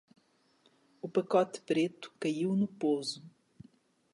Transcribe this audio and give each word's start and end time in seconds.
O 0.99 1.07
pacote 1.07 1.61
preto 1.61 2.11
caiu 2.19 2.55
no 2.55 2.67
pouso. 2.81 3.21